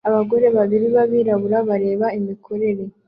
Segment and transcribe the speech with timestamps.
[0.09, 2.83] Abagore babiri b'abirabura bareba imikorere